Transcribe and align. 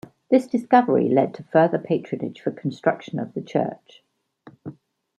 This 0.31 0.47
discovery 0.47 1.09
led 1.09 1.31
to 1.35 1.43
further 1.43 1.77
patronage 1.77 2.41
for 2.41 2.49
construction 2.49 3.19
of 3.19 3.35
the 3.35 3.41
church. 3.43 4.03